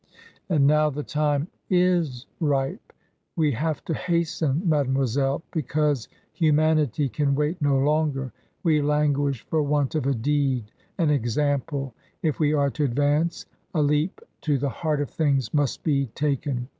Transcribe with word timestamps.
"And 0.49 0.65
now 0.65 0.89
the 0.89 1.03
time 1.03 1.47
is 1.69 2.25
ripe. 2.39 2.91
We 3.35 3.51
have 3.51 3.85
to 3.85 3.93
hasten, 3.93 4.67
mademoiselle, 4.67 5.43
because 5.51 6.07
humanity 6.33 7.07
can 7.07 7.35
wait 7.35 7.61
no 7.61 7.77
longer. 7.77 8.31
We 8.63 8.81
languish 8.81 9.43
for 9.45 9.61
want 9.61 9.93
of 9.93 10.07
a 10.07 10.15
deed— 10.15 10.71
an 10.97 11.11
example. 11.11 11.93
If 12.23 12.39
we 12.39 12.51
are 12.51 12.71
to 12.71 12.83
advance, 12.83 13.45
a 13.75 13.83
leap 13.83 14.21
to 14.41 14.57
the 14.57 14.69
heart 14.69 15.01
of 15.01 15.11
things 15.11 15.53
must 15.53 15.83
be 15.83 16.07
taken 16.15 16.67